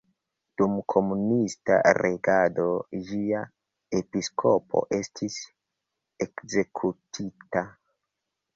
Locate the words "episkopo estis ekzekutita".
4.01-7.67